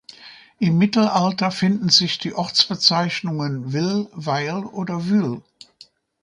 [0.57, 5.43] Im Mittelalter finden sich die Ortsbezeichnungen Will, Weil oder Wyl.